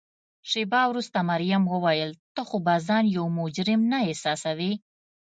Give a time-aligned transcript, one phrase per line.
[0.49, 4.71] شیبه وروسته مريم وویل: ته خو به ځان یو مجرم نه احساسوې؟